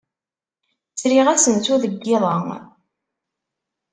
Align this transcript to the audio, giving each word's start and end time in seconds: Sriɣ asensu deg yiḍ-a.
Sriɣ 1.01 1.27
asensu 1.33 1.75
deg 1.83 1.93
yiḍ-a. 2.07 2.35